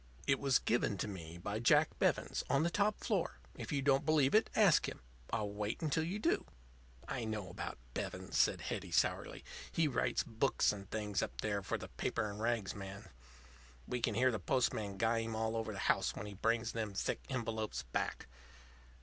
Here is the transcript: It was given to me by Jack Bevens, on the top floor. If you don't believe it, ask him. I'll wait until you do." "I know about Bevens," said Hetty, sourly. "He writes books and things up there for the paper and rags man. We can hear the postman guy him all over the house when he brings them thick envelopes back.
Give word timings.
It 0.25 0.39
was 0.39 0.57
given 0.57 0.97
to 0.97 1.07
me 1.07 1.37
by 1.37 1.59
Jack 1.59 1.89
Bevens, 1.99 2.43
on 2.49 2.63
the 2.63 2.71
top 2.71 2.97
floor. 3.01 3.37
If 3.55 3.71
you 3.71 3.83
don't 3.83 4.03
believe 4.03 4.33
it, 4.33 4.49
ask 4.55 4.89
him. 4.89 4.99
I'll 5.31 5.51
wait 5.51 5.79
until 5.83 6.01
you 6.03 6.17
do." 6.17 6.45
"I 7.07 7.23
know 7.23 7.51
about 7.51 7.77
Bevens," 7.93 8.35
said 8.35 8.61
Hetty, 8.61 8.89
sourly. 8.89 9.43
"He 9.71 9.87
writes 9.87 10.23
books 10.23 10.71
and 10.71 10.89
things 10.89 11.21
up 11.21 11.41
there 11.41 11.61
for 11.61 11.77
the 11.77 11.87
paper 11.87 12.27
and 12.27 12.39
rags 12.41 12.73
man. 12.73 13.09
We 13.87 14.01
can 14.01 14.15
hear 14.15 14.31
the 14.31 14.39
postman 14.39 14.97
guy 14.97 15.19
him 15.21 15.35
all 15.35 15.55
over 15.55 15.71
the 15.71 15.77
house 15.77 16.15
when 16.15 16.25
he 16.25 16.33
brings 16.33 16.71
them 16.71 16.95
thick 16.95 17.19
envelopes 17.29 17.83
back. 17.83 18.25